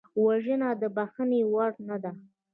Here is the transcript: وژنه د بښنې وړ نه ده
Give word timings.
وژنه 0.25 0.69
د 0.81 0.83
بښنې 0.95 1.41
وړ 1.53 1.71
نه 1.87 1.97
ده 2.03 2.11